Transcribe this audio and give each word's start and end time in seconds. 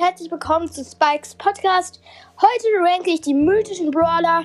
herzlich 0.00 0.30
willkommen 0.30 0.66
zu 0.72 0.82
Spikes 0.82 1.34
Podcast. 1.34 2.00
Heute 2.40 2.68
ranke 2.82 3.10
ich 3.10 3.20
die 3.20 3.34
mythischen 3.34 3.90
Brawler. 3.90 4.44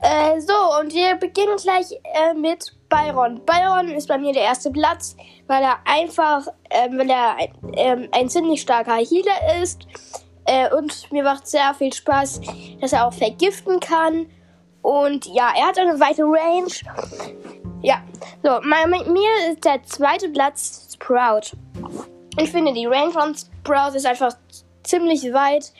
Äh, 0.00 0.40
so, 0.40 0.80
und 0.80 0.92
wir 0.92 1.14
beginnen 1.14 1.56
gleich 1.56 1.92
äh, 2.02 2.34
mit 2.34 2.76
Byron. 2.88 3.40
Byron 3.46 3.92
ist 3.92 4.08
bei 4.08 4.18
mir 4.18 4.32
der 4.32 4.42
erste 4.42 4.72
Platz, 4.72 5.14
weil 5.46 5.62
er 5.62 5.78
einfach, 5.84 6.48
äh, 6.68 6.88
weil 6.90 7.08
er 7.08 7.36
ein, 7.36 8.08
ein 8.10 8.28
ziemlich 8.28 8.62
starker 8.62 8.96
Healer 8.96 9.62
ist. 9.62 9.86
Äh, 10.46 10.74
und 10.74 11.12
mir 11.12 11.22
macht 11.22 11.46
sehr 11.46 11.72
viel 11.74 11.92
Spaß, 11.92 12.40
dass 12.80 12.92
er 12.92 13.06
auch 13.06 13.12
vergiften 13.12 13.78
kann. 13.78 14.26
Und 14.82 15.26
ja, 15.26 15.52
er 15.56 15.68
hat 15.68 15.78
eine 15.78 16.00
weite 16.00 16.24
Range. 16.24 16.72
Ja, 17.82 18.02
so, 18.42 18.48
bei 18.48 18.86
mir 18.88 19.52
ist 19.52 19.64
der 19.64 19.80
zweite 19.84 20.28
Platz 20.30 20.88
Sprout. 20.92 21.56
Ich 22.38 22.50
finde, 22.50 22.72
die 22.72 22.86
Range 22.86 23.12
von 23.12 23.34
Sprout 23.36 23.94
ist 23.94 24.06
einfach 24.06 24.32
ziemlich 24.82 25.32
weit. 25.32 25.72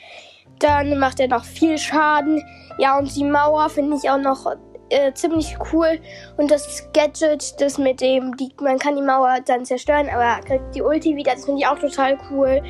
Dann 0.59 0.97
macht 0.99 1.19
er 1.19 1.27
noch 1.27 1.43
viel 1.43 1.77
Schaden. 1.77 2.43
Ja, 2.77 2.97
und 2.97 3.15
die 3.15 3.23
Mauer 3.23 3.69
finde 3.69 3.97
ich 3.97 4.09
auch 4.09 4.17
noch 4.17 4.45
äh, 4.89 5.13
ziemlich 5.13 5.57
cool. 5.71 5.99
Und 6.37 6.51
das 6.51 6.87
Gadget, 6.93 7.59
das 7.59 7.77
mit 7.77 8.01
dem, 8.01 8.35
die, 8.37 8.51
man 8.61 8.77
kann 8.79 8.95
die 8.95 9.01
Mauer 9.01 9.39
dann 9.45 9.65
zerstören, 9.65 10.09
aber 10.09 10.41
kriegt 10.45 10.75
die 10.75 10.81
Ulti 10.81 11.15
wieder. 11.15 11.33
Das 11.33 11.45
finde 11.45 11.61
ich 11.61 11.67
auch 11.67 11.79
total 11.79 12.17
cool. 12.31 12.61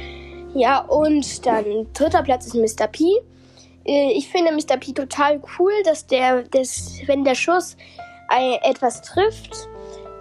Ja, 0.54 0.80
und 0.80 1.46
dann 1.46 1.88
dritter 1.94 2.23
Platz 2.23 2.45
ist 2.45 2.56
Mr. 2.56 2.88
P. 2.88 3.04
Äh, 3.86 4.12
ich 4.14 4.30
finde 4.30 4.52
Mr. 4.52 4.78
P 4.78 4.94
total 4.94 5.42
cool, 5.59 5.73
dass 5.84 6.08
der, 6.08 6.44
dass, 6.44 7.00
wenn 7.08 7.23
der 7.23 7.36
Schuss 7.36 7.76
ein, 8.30 8.54
etwas 8.64 9.02
trifft, 9.02 9.68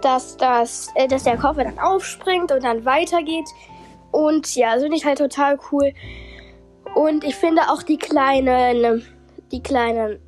dass, 0.01 0.35
das, 0.37 0.89
äh, 0.95 1.07
dass 1.07 1.23
der 1.23 1.37
Koffer 1.37 1.63
dann 1.63 1.79
aufspringt 1.79 2.51
und 2.51 2.63
dann 2.63 2.83
weitergeht. 2.85 3.45
Und 4.13 4.55
ja, 4.55 4.73
das 4.73 4.83
finde 4.83 4.95
ich 4.95 5.05
halt 5.05 5.17
total 5.17 5.59
cool. 5.71 5.91
Und 6.93 7.23
ich 7.23 7.35
finde 7.35 7.63
auch 7.63 7.81
die 7.81 7.97
kleinen, 7.97 9.03
die 9.51 9.63
kleinen 9.63 10.19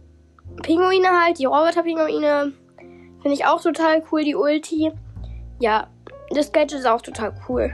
Pinguine 0.63 1.07
halt, 1.23 1.37
die 1.37 1.45
Roboter-Pinguine, 1.45 2.51
finde 3.21 3.33
ich 3.33 3.45
auch 3.45 3.61
total 3.61 4.03
cool, 4.11 4.23
die 4.23 4.35
Ulti. 4.35 4.91
Ja, 5.59 5.87
das 6.31 6.51
Gadget 6.51 6.79
ist 6.79 6.87
auch 6.87 7.01
total 7.01 7.33
cool. 7.47 7.71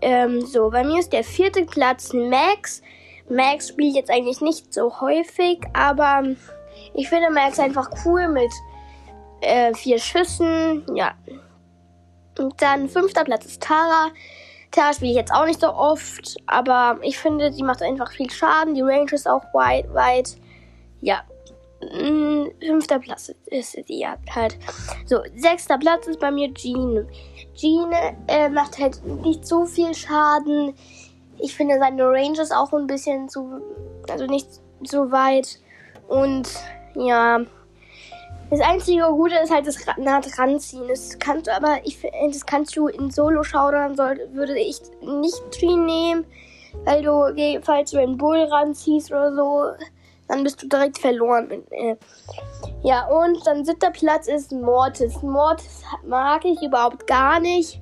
Ähm, 0.00 0.46
so, 0.46 0.70
bei 0.70 0.84
mir 0.84 1.00
ist 1.00 1.12
der 1.12 1.24
vierte 1.24 1.64
Platz 1.64 2.12
Max. 2.12 2.80
Max 3.28 3.70
spielt 3.70 3.96
jetzt 3.96 4.10
eigentlich 4.10 4.40
nicht 4.40 4.72
so 4.72 5.00
häufig, 5.00 5.58
aber 5.72 6.22
ich 6.94 7.08
finde 7.08 7.30
Max 7.30 7.58
einfach 7.58 7.90
cool 8.04 8.28
mit 8.28 8.52
äh, 9.40 9.74
vier 9.74 9.98
Schüssen. 9.98 10.84
Ja. 10.94 11.14
Und 12.38 12.62
dann 12.62 12.88
fünfter 12.88 13.24
Platz 13.24 13.46
ist 13.46 13.62
Tara. 13.62 14.10
Tara 14.76 14.92
spiele 14.92 15.12
ich 15.12 15.16
jetzt 15.16 15.32
auch 15.32 15.46
nicht 15.46 15.60
so 15.60 15.72
oft, 15.72 16.36
aber 16.46 16.98
ich 17.02 17.18
finde, 17.18 17.50
sie 17.50 17.62
macht 17.62 17.82
einfach 17.82 18.12
viel 18.12 18.30
Schaden. 18.30 18.74
Die 18.74 18.82
Range 18.82 19.10
ist 19.10 19.26
auch 19.26 19.42
weit, 19.54 19.92
weit. 19.94 20.36
Ja. 21.00 21.22
Mm, 21.80 22.48
fünfter 22.60 22.98
Platz 22.98 23.32
ist 23.46 23.72
sie 23.86 24.06
halt. 24.34 24.58
So, 25.06 25.20
sechster 25.34 25.78
Platz 25.78 26.06
ist 26.06 26.20
bei 26.20 26.30
mir 26.30 26.52
Jean. 26.52 27.08
Jean 27.54 27.90
äh, 28.28 28.50
macht 28.50 28.78
halt 28.78 29.02
nicht 29.22 29.46
so 29.46 29.64
viel 29.64 29.94
Schaden. 29.94 30.74
Ich 31.38 31.54
finde, 31.54 31.78
seine 31.78 32.04
Range 32.04 32.40
ist 32.40 32.52
auch 32.52 32.72
ein 32.74 32.86
bisschen 32.86 33.28
zu, 33.30 33.60
also 34.10 34.26
nicht 34.26 34.48
so 34.82 35.10
weit. 35.10 35.58
Und 36.08 36.48
ja, 36.94 37.40
das 38.50 38.60
einzige 38.60 39.04
Gute 39.06 39.36
ist 39.42 39.50
halt 39.50 39.66
das 39.66 39.76
nah 39.96 40.20
dran 40.20 40.58
ziehen. 40.60 40.86
Das 40.88 41.18
kannst 41.18 41.46
du 41.46 41.54
aber, 41.54 41.78
ich 41.84 41.98
das 42.28 42.46
kannst 42.46 42.76
du 42.76 42.88
in 42.88 43.10
Solo 43.10 43.42
schaudern, 43.42 43.98
würde 43.98 44.58
ich 44.58 44.80
nicht 45.00 45.40
Tree 45.50 45.76
nehmen, 45.76 46.24
weil 46.84 47.02
du, 47.02 47.60
falls 47.62 47.90
du 47.90 47.98
einen 47.98 48.16
Bull 48.16 48.42
ranziehst 48.42 49.10
oder 49.10 49.34
so, 49.34 49.64
dann 50.28 50.44
bist 50.44 50.62
du 50.62 50.68
direkt 50.68 50.98
verloren. 50.98 51.64
Äh, 51.70 51.96
ja, 52.82 53.06
und 53.06 53.44
dann 53.46 53.64
siebter 53.64 53.90
Platz 53.90 54.28
ist 54.28 54.52
Mortis. 54.52 55.22
Mortis 55.22 55.82
mag 56.06 56.44
ich 56.44 56.60
überhaupt 56.62 57.06
gar 57.06 57.40
nicht, 57.40 57.80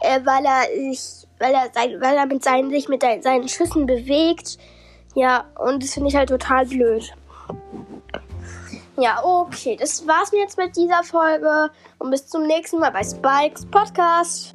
äh, 0.00 0.20
weil 0.24 0.44
er 0.44 0.90
sich, 0.90 1.26
weil 1.38 1.54
er, 1.54 1.70
sein, 1.72 2.00
weil 2.00 2.16
er 2.16 2.26
mit 2.26 2.42
seinen, 2.42 2.70
sich 2.70 2.88
mit 2.88 3.02
seinen 3.02 3.48
Schüssen 3.48 3.86
bewegt. 3.86 4.58
Ja, 5.14 5.44
und 5.58 5.82
das 5.82 5.94
finde 5.94 6.08
ich 6.08 6.16
halt 6.16 6.28
total 6.28 6.66
blöd. 6.66 7.12
Ja, 8.96 9.24
okay, 9.24 9.76
das 9.76 10.06
war's 10.06 10.32
mir 10.32 10.40
jetzt 10.40 10.58
mit 10.58 10.76
dieser 10.76 11.02
Folge 11.02 11.70
und 11.98 12.10
bis 12.10 12.26
zum 12.26 12.46
nächsten 12.46 12.78
Mal 12.78 12.90
bei 12.90 13.02
Spikes 13.02 13.64
Podcast. 13.70 14.54